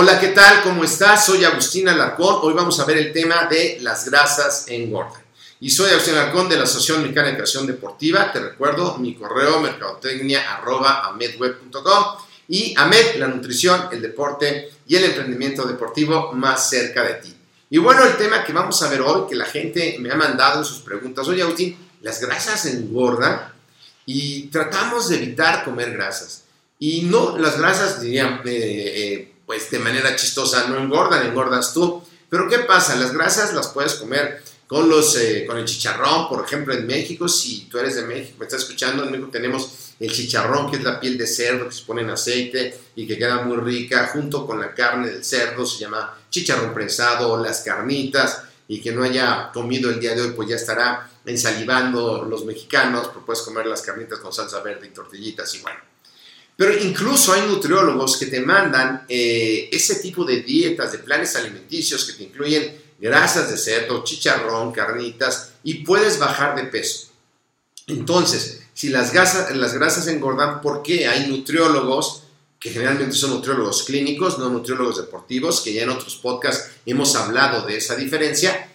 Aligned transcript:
Hola, 0.00 0.20
¿qué 0.20 0.28
tal? 0.28 0.62
¿Cómo 0.62 0.84
estás? 0.84 1.26
Soy 1.26 1.44
Agustín 1.44 1.88
Alarcón. 1.88 2.36
Hoy 2.42 2.54
vamos 2.54 2.78
a 2.78 2.84
ver 2.84 2.98
el 2.98 3.12
tema 3.12 3.48
de 3.50 3.78
las 3.80 4.08
grasas 4.08 4.66
engordan. 4.68 5.20
Y 5.58 5.70
soy 5.70 5.90
Agustín 5.90 6.14
Alarcón 6.14 6.48
de 6.48 6.54
la 6.54 6.62
Asociación 6.62 7.02
Mexicana 7.02 7.30
de 7.30 7.34
Creación 7.34 7.66
Deportiva. 7.66 8.32
Te 8.32 8.38
recuerdo 8.38 8.96
mi 8.98 9.16
correo 9.16 9.58
mercadotecnia.amedweb.com 9.58 12.04
y 12.46 12.76
AMED, 12.78 13.16
la 13.16 13.26
nutrición, 13.26 13.88
el 13.90 14.00
deporte 14.00 14.70
y 14.86 14.94
el 14.94 15.02
emprendimiento 15.02 15.66
deportivo 15.66 16.32
más 16.32 16.70
cerca 16.70 17.02
de 17.02 17.14
ti. 17.14 17.36
Y 17.68 17.78
bueno, 17.78 18.04
el 18.04 18.16
tema 18.16 18.44
que 18.44 18.52
vamos 18.52 18.80
a 18.84 18.90
ver 18.90 19.00
hoy, 19.00 19.28
que 19.28 19.34
la 19.34 19.46
gente 19.46 19.96
me 19.98 20.12
ha 20.12 20.16
mandado 20.16 20.60
en 20.60 20.64
sus 20.64 20.78
preguntas, 20.78 21.26
oye 21.26 21.42
Agustín, 21.42 21.76
las 22.02 22.20
grasas 22.20 22.66
engordan 22.66 23.52
y 24.06 24.42
tratamos 24.42 25.08
de 25.08 25.16
evitar 25.16 25.64
comer 25.64 25.90
grasas. 25.90 26.44
Y 26.78 27.02
no, 27.02 27.36
las 27.36 27.58
grasas, 27.58 28.00
dirían, 28.00 28.42
eh, 28.44 28.92
eh, 28.94 29.34
pues 29.48 29.70
de 29.70 29.78
manera 29.78 30.14
chistosa, 30.14 30.68
no 30.68 30.76
engordan, 30.76 31.26
engordas 31.26 31.72
tú. 31.72 32.02
Pero 32.28 32.50
¿qué 32.50 32.58
pasa? 32.58 32.96
Las 32.96 33.14
grasas 33.14 33.54
las 33.54 33.68
puedes 33.68 33.94
comer 33.94 34.42
con, 34.66 34.90
los, 34.90 35.16
eh, 35.16 35.46
con 35.46 35.56
el 35.56 35.64
chicharrón, 35.64 36.28
por 36.28 36.44
ejemplo, 36.44 36.74
en 36.74 36.86
México, 36.86 37.26
si 37.30 37.64
tú 37.64 37.78
eres 37.78 37.96
de 37.96 38.02
México, 38.02 38.36
me 38.38 38.44
estás 38.44 38.60
escuchando, 38.60 39.04
en 39.04 39.10
México 39.10 39.30
tenemos 39.32 39.94
el 39.98 40.12
chicharrón, 40.12 40.70
que 40.70 40.76
es 40.76 40.84
la 40.84 41.00
piel 41.00 41.16
de 41.16 41.26
cerdo 41.26 41.66
que 41.66 41.74
se 41.74 41.84
pone 41.84 42.02
en 42.02 42.10
aceite 42.10 42.78
y 42.94 43.06
que 43.06 43.16
queda 43.16 43.40
muy 43.40 43.56
rica, 43.56 44.10
junto 44.12 44.46
con 44.46 44.60
la 44.60 44.74
carne 44.74 45.08
del 45.08 45.24
cerdo, 45.24 45.64
se 45.64 45.78
llama 45.78 46.14
chicharrón 46.28 46.74
prensado, 46.74 47.42
las 47.42 47.62
carnitas, 47.62 48.42
y 48.68 48.82
que 48.82 48.92
no 48.92 49.02
haya 49.02 49.50
comido 49.50 49.88
el 49.88 49.98
día 49.98 50.14
de 50.14 50.20
hoy, 50.20 50.32
pues 50.32 50.50
ya 50.50 50.56
estará 50.56 51.10
ensalivando 51.24 52.22
los 52.22 52.44
mexicanos, 52.44 53.08
pues 53.14 53.24
puedes 53.24 53.40
comer 53.40 53.64
las 53.64 53.80
carnitas 53.80 54.18
con 54.18 54.30
salsa 54.30 54.60
verde 54.60 54.88
y 54.88 54.90
tortillitas 54.90 55.54
y 55.54 55.60
bueno. 55.60 55.78
Pero 56.58 56.76
incluso 56.76 57.32
hay 57.32 57.42
nutriólogos 57.42 58.16
que 58.16 58.26
te 58.26 58.40
mandan 58.40 59.04
eh, 59.08 59.68
ese 59.70 60.00
tipo 60.00 60.24
de 60.24 60.42
dietas, 60.42 60.90
de 60.90 60.98
planes 60.98 61.36
alimenticios 61.36 62.04
que 62.04 62.14
te 62.14 62.24
incluyen 62.24 62.76
grasas 62.98 63.48
de 63.48 63.56
cerdo, 63.56 64.02
chicharrón, 64.02 64.72
carnitas 64.72 65.52
y 65.62 65.84
puedes 65.84 66.18
bajar 66.18 66.56
de 66.56 66.64
peso. 66.64 67.10
Entonces, 67.86 68.60
si 68.74 68.88
las 68.88 69.12
grasas, 69.12 69.54
las 69.56 69.72
grasas 69.72 70.08
engordan, 70.08 70.60
¿por 70.60 70.82
qué? 70.82 71.06
Hay 71.06 71.28
nutriólogos 71.28 72.24
que 72.58 72.70
generalmente 72.70 73.14
son 73.14 73.30
nutriólogos 73.30 73.84
clínicos, 73.84 74.40
no 74.40 74.50
nutriólogos 74.50 74.96
deportivos, 74.96 75.60
que 75.60 75.72
ya 75.72 75.82
en 75.82 75.90
otros 75.90 76.16
podcasts 76.16 76.72
hemos 76.84 77.14
hablado 77.14 77.64
de 77.64 77.76
esa 77.76 77.94
diferencia. 77.94 78.68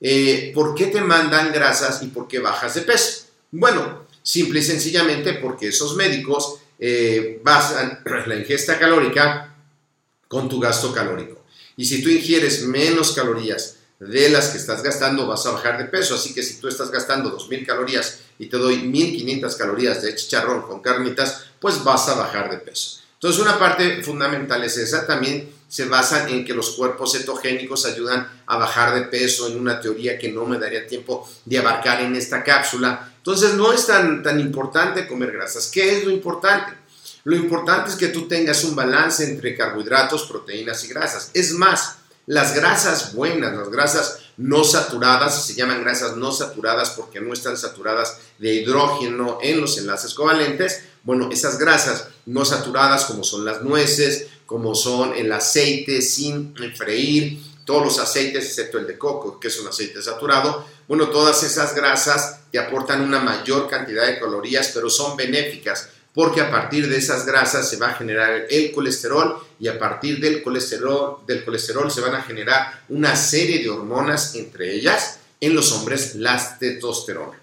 Eh, 0.00 0.52
¿Por 0.54 0.74
qué 0.74 0.86
te 0.86 1.02
mandan 1.02 1.52
grasas 1.52 2.02
y 2.02 2.06
por 2.06 2.28
qué 2.28 2.38
bajas 2.38 2.76
de 2.76 2.80
peso? 2.80 3.26
Bueno, 3.50 4.06
simple 4.22 4.60
y 4.60 4.62
sencillamente 4.62 5.34
porque 5.34 5.68
esos 5.68 5.96
médicos 5.96 6.60
eh, 6.78 7.40
basan 7.42 8.02
la 8.26 8.36
ingesta 8.36 8.78
calórica 8.78 9.54
con 10.28 10.48
tu 10.48 10.60
gasto 10.60 10.92
calórico. 10.92 11.44
Y 11.76 11.84
si 11.84 12.02
tú 12.02 12.08
ingieres 12.08 12.62
menos 12.62 13.12
calorías 13.12 13.76
de 13.98 14.28
las 14.28 14.48
que 14.48 14.58
estás 14.58 14.82
gastando, 14.82 15.26
vas 15.26 15.46
a 15.46 15.52
bajar 15.52 15.78
de 15.78 15.84
peso. 15.86 16.14
Así 16.14 16.34
que 16.34 16.42
si 16.42 16.60
tú 16.60 16.68
estás 16.68 16.90
gastando 16.90 17.36
2.000 17.36 17.66
calorías 17.66 18.20
y 18.38 18.46
te 18.46 18.56
doy 18.56 18.82
1.500 18.82 19.56
calorías 19.56 20.02
de 20.02 20.14
chicharrón 20.14 20.62
con 20.62 20.80
carnitas, 20.80 21.46
pues 21.60 21.82
vas 21.84 22.08
a 22.08 22.14
bajar 22.14 22.50
de 22.50 22.58
peso. 22.58 23.00
Entonces 23.14 23.40
una 23.40 23.58
parte 23.58 24.02
fundamental 24.02 24.62
es 24.64 24.76
esa. 24.76 25.06
También 25.06 25.50
se 25.68 25.86
basan 25.86 26.28
en 26.28 26.44
que 26.44 26.54
los 26.54 26.70
cuerpos 26.70 27.12
cetogénicos 27.12 27.86
ayudan 27.86 28.42
a 28.46 28.56
bajar 28.56 28.94
de 28.94 29.02
peso 29.02 29.48
en 29.48 29.58
una 29.58 29.80
teoría 29.80 30.18
que 30.18 30.30
no 30.30 30.44
me 30.44 30.58
daría 30.58 30.86
tiempo 30.86 31.28
de 31.44 31.58
abarcar 31.58 32.00
en 32.02 32.14
esta 32.14 32.44
cápsula. 32.44 33.12
Entonces 33.16 33.54
no 33.54 33.72
es 33.72 33.86
tan, 33.86 34.22
tan 34.22 34.38
importante 34.38 35.08
comer 35.08 35.32
grasas. 35.32 35.68
¿Qué 35.68 35.98
es 35.98 36.04
lo 36.04 36.10
importante? 36.10 36.72
Lo 37.24 37.34
importante 37.34 37.90
es 37.90 37.96
que 37.96 38.08
tú 38.08 38.28
tengas 38.28 38.62
un 38.62 38.76
balance 38.76 39.24
entre 39.24 39.56
carbohidratos, 39.56 40.26
proteínas 40.26 40.84
y 40.84 40.88
grasas. 40.88 41.30
Es 41.34 41.52
más, 41.52 41.96
las 42.26 42.54
grasas 42.54 43.14
buenas, 43.14 43.52
las 43.56 43.68
grasas 43.68 44.18
no 44.36 44.64
saturadas, 44.64 45.46
se 45.46 45.54
llaman 45.54 45.82
grasas 45.82 46.16
no 46.16 46.30
saturadas 46.30 46.90
porque 46.90 47.20
no 47.20 47.32
están 47.32 47.56
saturadas 47.56 48.18
de 48.38 48.54
hidrógeno 48.54 49.38
en 49.42 49.60
los 49.60 49.78
enlaces 49.78 50.14
covalentes. 50.14 50.82
Bueno, 51.02 51.28
esas 51.32 51.58
grasas 51.58 52.08
no 52.26 52.44
saturadas 52.44 53.06
como 53.06 53.24
son 53.24 53.44
las 53.44 53.62
nueces, 53.62 54.26
como 54.46 54.74
son 54.74 55.14
el 55.14 55.30
aceite 55.32 56.00
sin 56.00 56.54
freír, 56.74 57.38
todos 57.64 57.84
los 57.84 57.98
aceites 57.98 58.46
excepto 58.46 58.78
el 58.78 58.86
de 58.86 58.96
coco, 58.96 59.40
que 59.40 59.48
es 59.48 59.58
un 59.58 59.68
aceite 59.68 60.00
saturado, 60.00 60.64
bueno, 60.86 61.08
todas 61.08 61.42
esas 61.42 61.74
grasas 61.74 62.40
te 62.50 62.58
aportan 62.58 63.00
una 63.02 63.18
mayor 63.18 63.68
cantidad 63.68 64.06
de 64.06 64.20
calorías, 64.20 64.70
pero 64.72 64.88
son 64.88 65.16
benéficas 65.16 65.88
porque 66.16 66.40
a 66.40 66.50
partir 66.50 66.88
de 66.88 66.96
esas 66.96 67.26
grasas 67.26 67.68
se 67.68 67.76
va 67.76 67.90
a 67.90 67.94
generar 67.94 68.46
el 68.48 68.72
colesterol 68.72 69.38
y 69.60 69.68
a 69.68 69.78
partir 69.78 70.18
del 70.18 70.42
colesterol, 70.42 71.18
del 71.26 71.44
colesterol 71.44 71.90
se 71.90 72.00
van 72.00 72.14
a 72.14 72.22
generar 72.22 72.84
una 72.88 73.14
serie 73.14 73.62
de 73.62 73.68
hormonas, 73.68 74.34
entre 74.34 74.72
ellas 74.72 75.18
en 75.42 75.54
los 75.54 75.72
hombres 75.72 76.14
la 76.14 76.58
testosterona. 76.58 77.38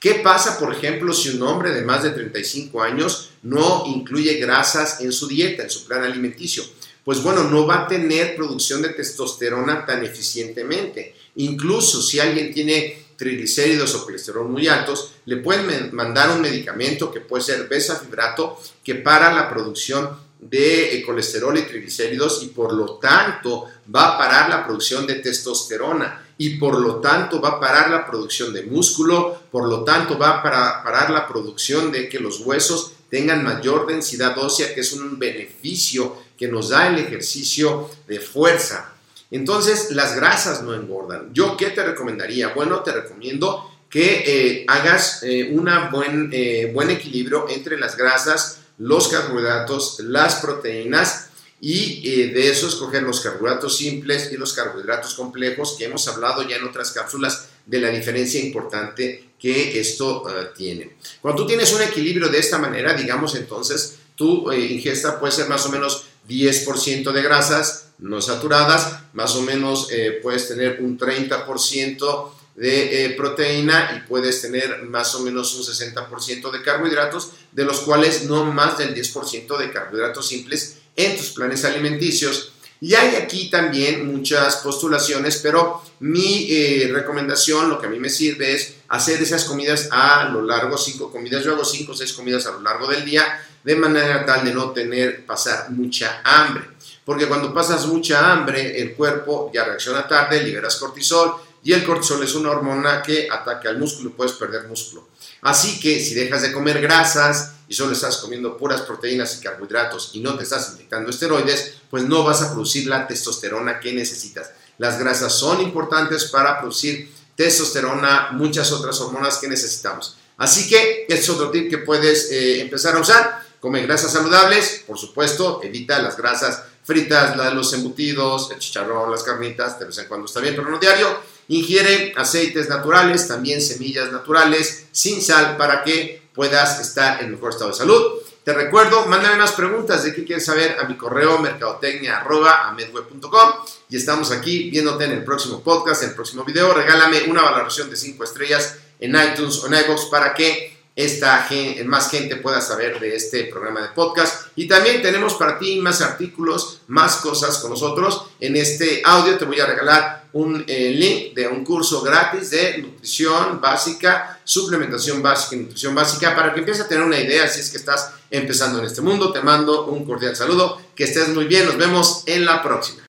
¿Qué 0.00 0.14
pasa, 0.16 0.58
por 0.58 0.74
ejemplo, 0.74 1.14
si 1.14 1.28
un 1.28 1.42
hombre 1.42 1.70
de 1.70 1.82
más 1.82 2.02
de 2.02 2.10
35 2.10 2.82
años 2.82 3.30
no 3.46 3.84
incluye 3.86 4.34
grasas 4.34 5.00
en 5.00 5.12
su 5.12 5.28
dieta, 5.28 5.62
en 5.62 5.70
su 5.70 5.84
plan 5.84 6.02
alimenticio? 6.02 6.64
Pues 7.04 7.22
bueno, 7.22 7.44
no 7.44 7.66
va 7.66 7.84
a 7.84 7.86
tener 7.86 8.34
producción 8.34 8.82
de 8.82 8.88
testosterona 8.88 9.86
tan 9.86 10.04
eficientemente. 10.04 11.14
Incluso 11.36 12.02
si 12.02 12.18
alguien 12.18 12.52
tiene 12.52 13.06
triglicéridos 13.16 13.94
o 13.94 14.04
colesterol 14.04 14.48
muy 14.48 14.66
altos, 14.66 15.12
le 15.24 15.36
pueden 15.36 15.94
mandar 15.94 16.30
un 16.30 16.40
medicamento 16.40 17.10
que 17.12 17.20
puede 17.20 17.44
ser 17.44 17.68
besafibrato 17.68 18.60
que 18.82 18.96
para 18.96 19.32
la 19.32 19.48
producción 19.48 20.26
de 20.40 20.96
eh, 20.96 21.04
colesterol 21.04 21.56
y 21.56 21.62
triglicéridos 21.62 22.42
y 22.42 22.48
por 22.48 22.72
lo 22.72 22.96
tanto 22.96 23.66
va 23.94 24.14
a 24.14 24.18
parar 24.18 24.50
la 24.50 24.64
producción 24.64 25.06
de 25.06 25.14
testosterona 25.14 26.26
y 26.38 26.58
por 26.58 26.78
lo 26.78 26.96
tanto 26.96 27.40
va 27.40 27.50
a 27.50 27.60
parar 27.60 27.90
la 27.90 28.06
producción 28.06 28.52
de 28.52 28.62
músculo, 28.62 29.44
por 29.50 29.68
lo 29.68 29.84
tanto 29.84 30.18
va 30.18 30.30
a 30.30 30.42
parar 30.42 31.10
la 31.10 31.26
producción 31.26 31.90
de 31.90 32.08
que 32.08 32.20
los 32.20 32.40
huesos 32.40 32.92
tengan 33.10 33.44
mayor 33.44 33.86
densidad 33.86 34.36
ósea, 34.38 34.74
que 34.74 34.80
es 34.80 34.92
un 34.92 35.18
beneficio 35.18 36.16
que 36.36 36.48
nos 36.48 36.70
da 36.70 36.88
el 36.88 36.98
ejercicio 36.98 37.90
de 38.06 38.20
fuerza. 38.20 38.92
Entonces, 39.30 39.90
las 39.90 40.14
grasas 40.16 40.62
no 40.62 40.74
engordan. 40.74 41.32
¿Yo 41.32 41.56
qué 41.56 41.70
te 41.70 41.84
recomendaría? 41.84 42.48
Bueno, 42.48 42.80
te 42.80 42.92
recomiendo 42.92 43.70
que 43.88 44.24
eh, 44.26 44.64
hagas 44.68 45.22
eh, 45.22 45.50
un 45.52 45.68
buen, 45.90 46.30
eh, 46.32 46.70
buen 46.72 46.90
equilibrio 46.90 47.48
entre 47.48 47.78
las 47.78 47.96
grasas, 47.96 48.60
los 48.78 49.08
carbohidratos, 49.08 50.00
las 50.00 50.36
proteínas 50.36 51.30
y 51.58 52.30
de 52.32 52.50
eso 52.50 52.68
escoger 52.68 53.02
los 53.02 53.20
carbohidratos 53.20 53.78
simples 53.78 54.30
y 54.30 54.36
los 54.36 54.52
carbohidratos 54.52 55.14
complejos 55.14 55.76
que 55.78 55.86
hemos 55.86 56.06
hablado 56.06 56.46
ya 56.46 56.56
en 56.56 56.64
otras 56.64 56.92
cápsulas 56.92 57.48
de 57.64 57.80
la 57.80 57.88
diferencia 57.88 58.38
importante 58.38 59.25
que 59.38 59.80
esto 59.80 60.24
tiene. 60.56 60.96
Cuando 61.20 61.42
tú 61.42 61.48
tienes 61.48 61.72
un 61.72 61.82
equilibrio 61.82 62.28
de 62.28 62.38
esta 62.38 62.58
manera, 62.58 62.94
digamos 62.94 63.34
entonces, 63.34 63.96
tu 64.14 64.50
ingesta 64.52 65.20
puede 65.20 65.32
ser 65.32 65.48
más 65.48 65.66
o 65.66 65.70
menos 65.70 66.04
10% 66.28 67.12
de 67.12 67.22
grasas 67.22 67.90
no 67.98 68.20
saturadas, 68.20 69.00
más 69.12 69.36
o 69.36 69.42
menos 69.42 69.88
puedes 70.22 70.48
tener 70.48 70.80
un 70.80 70.98
30% 70.98 72.30
de 72.56 73.04
eh, 73.04 73.10
proteína 73.10 73.92
y 73.96 74.08
puedes 74.08 74.40
tener 74.40 74.82
más 74.84 75.14
o 75.14 75.20
menos 75.20 75.54
un 75.54 75.62
60% 75.62 76.50
de 76.50 76.62
carbohidratos, 76.62 77.32
de 77.52 77.64
los 77.64 77.80
cuales 77.80 78.24
no 78.24 78.44
más 78.46 78.78
del 78.78 78.94
10% 78.94 79.58
de 79.58 79.70
carbohidratos 79.70 80.26
simples 80.26 80.78
en 80.96 81.16
tus 81.16 81.30
planes 81.30 81.64
alimenticios. 81.64 82.52
Y 82.80 82.94
hay 82.94 83.16
aquí 83.16 83.48
también 83.50 84.06
muchas 84.06 84.56
postulaciones, 84.56 85.38
pero 85.38 85.82
mi 86.00 86.46
eh, 86.50 86.90
recomendación, 86.92 87.70
lo 87.70 87.80
que 87.80 87.86
a 87.86 87.90
mí 87.90 87.98
me 87.98 88.10
sirve 88.10 88.52
es 88.54 88.74
hacer 88.88 89.22
esas 89.22 89.44
comidas 89.44 89.88
a 89.90 90.28
lo 90.28 90.42
largo, 90.42 90.76
cinco 90.76 91.10
comidas, 91.10 91.42
yo 91.42 91.52
hago 91.52 91.64
cinco 91.64 91.92
o 91.92 91.96
seis 91.96 92.12
comidas 92.12 92.46
a 92.46 92.52
lo 92.52 92.60
largo 92.60 92.86
del 92.86 93.04
día, 93.04 93.24
de 93.64 93.76
manera 93.76 94.24
tal 94.26 94.44
de 94.44 94.52
no 94.52 94.70
tener, 94.70 95.24
pasar 95.24 95.70
mucha 95.70 96.20
hambre. 96.22 96.64
Porque 97.04 97.26
cuando 97.26 97.54
pasas 97.54 97.86
mucha 97.86 98.32
hambre, 98.32 98.80
el 98.80 98.94
cuerpo 98.94 99.50
ya 99.54 99.64
reacciona 99.64 100.06
tarde, 100.06 100.42
liberas 100.42 100.76
cortisol, 100.76 101.34
y 101.66 101.72
el 101.72 101.84
cortisol 101.84 102.22
es 102.22 102.36
una 102.36 102.52
hormona 102.52 103.02
que 103.02 103.26
ataca 103.28 103.68
al 103.68 103.78
músculo 103.78 104.10
y 104.10 104.12
puedes 104.12 104.34
perder 104.34 104.68
músculo. 104.68 105.08
Así 105.42 105.80
que 105.80 105.98
si 105.98 106.14
dejas 106.14 106.42
de 106.42 106.52
comer 106.52 106.80
grasas 106.80 107.54
y 107.66 107.74
solo 107.74 107.92
estás 107.92 108.18
comiendo 108.18 108.56
puras 108.56 108.82
proteínas 108.82 109.36
y 109.36 109.42
carbohidratos 109.42 110.10
y 110.12 110.20
no 110.20 110.36
te 110.36 110.44
estás 110.44 110.74
inyectando 110.74 111.10
esteroides, 111.10 111.78
pues 111.90 112.04
no 112.04 112.22
vas 112.22 112.40
a 112.40 112.52
producir 112.52 112.86
la 112.86 113.08
testosterona 113.08 113.80
que 113.80 113.92
necesitas. 113.92 114.52
Las 114.78 115.00
grasas 115.00 115.36
son 115.36 115.60
importantes 115.60 116.26
para 116.26 116.60
producir 116.60 117.12
testosterona, 117.34 118.28
muchas 118.30 118.70
otras 118.70 119.00
hormonas 119.00 119.38
que 119.38 119.48
necesitamos. 119.48 120.18
Así 120.36 120.68
que 120.68 121.06
este 121.08 121.14
es 121.14 121.28
otro 121.28 121.50
tip 121.50 121.68
que 121.68 121.78
puedes 121.78 122.30
eh, 122.30 122.60
empezar 122.60 122.94
a 122.94 123.00
usar. 123.00 123.44
Come 123.58 123.82
grasas 123.82 124.12
saludables, 124.12 124.84
por 124.86 124.98
supuesto, 124.98 125.60
evita 125.64 126.00
las 126.00 126.16
grasas 126.16 126.62
fritas, 126.84 127.36
los 127.52 127.72
embutidos, 127.72 128.52
el 128.52 128.60
chicharrón, 128.60 129.10
las 129.10 129.24
carnitas, 129.24 129.80
de 129.80 129.86
vez 129.86 129.98
en 129.98 130.06
cuando 130.06 130.26
está 130.26 130.38
bien, 130.38 130.54
pero 130.54 130.70
no 130.70 130.78
diario 130.78 131.34
Ingiere 131.48 132.12
aceites 132.16 132.68
naturales, 132.68 133.28
también 133.28 133.60
semillas 133.60 134.10
naturales, 134.10 134.86
sin 134.92 135.22
sal, 135.22 135.56
para 135.56 135.84
que 135.84 136.22
puedas 136.34 136.80
estar 136.80 137.22
en 137.22 137.30
mejor 137.30 137.50
estado 137.50 137.70
de 137.70 137.76
salud. 137.76 138.14
Te 138.44 138.52
recuerdo, 138.52 139.06
mándame 139.06 139.36
más 139.36 139.52
preguntas 139.52 140.02
de 140.04 140.12
qué 140.14 140.24
quieres 140.24 140.44
saber 140.44 140.76
a 140.78 140.84
mi 140.84 140.96
correo 140.96 141.38
mercadotecnia.amedweb.com 141.40 143.50
y 143.88 143.96
estamos 143.96 144.30
aquí 144.30 144.70
viéndote 144.70 145.04
en 145.04 145.12
el 145.12 145.24
próximo 145.24 145.62
podcast, 145.62 146.02
en 146.04 146.10
el 146.10 146.14
próximo 146.14 146.44
video. 146.44 146.72
Regálame 146.72 147.24
una 147.24 147.42
valoración 147.42 147.90
de 147.90 147.96
5 147.96 148.22
estrellas 148.22 148.76
en 149.00 149.16
iTunes 149.16 149.58
o 149.64 149.66
en 149.66 149.74
para 150.10 150.32
que 150.32 150.75
esta 150.96 151.46
más 151.84 152.10
gente 152.10 152.36
pueda 152.36 152.62
saber 152.62 152.98
de 152.98 153.14
este 153.14 153.44
programa 153.44 153.82
de 153.82 153.88
podcast. 153.88 154.48
Y 154.56 154.66
también 154.66 155.02
tenemos 155.02 155.34
para 155.34 155.58
ti 155.58 155.78
más 155.78 156.00
artículos, 156.00 156.80
más 156.88 157.16
cosas 157.16 157.58
con 157.58 157.70
nosotros. 157.70 158.24
En 158.40 158.56
este 158.56 159.02
audio 159.04 159.36
te 159.36 159.44
voy 159.44 159.60
a 159.60 159.66
regalar 159.66 160.26
un 160.32 160.64
eh, 160.66 160.90
link 160.90 161.34
de 161.34 161.48
un 161.48 161.64
curso 161.64 162.00
gratis 162.00 162.50
de 162.50 162.78
nutrición 162.78 163.60
básica, 163.60 164.40
suplementación 164.44 165.22
básica 165.22 165.56
y 165.56 165.58
nutrición 165.60 165.94
básica 165.94 166.34
para 166.34 166.52
que 166.52 166.60
empieces 166.60 166.84
a 166.84 166.88
tener 166.88 167.04
una 167.04 167.20
idea 167.20 167.46
si 167.46 167.60
es 167.60 167.70
que 167.70 167.76
estás 167.76 168.12
empezando 168.30 168.78
en 168.78 168.86
este 168.86 169.02
mundo. 169.02 169.32
Te 169.32 169.42
mando 169.42 169.86
un 169.86 170.06
cordial 170.06 170.34
saludo, 170.34 170.80
que 170.94 171.04
estés 171.04 171.28
muy 171.28 171.44
bien, 171.44 171.66
nos 171.66 171.76
vemos 171.76 172.22
en 172.26 172.46
la 172.46 172.62
próxima. 172.62 173.02